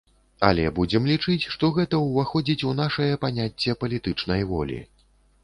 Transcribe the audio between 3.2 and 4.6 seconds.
паняцце палітычнай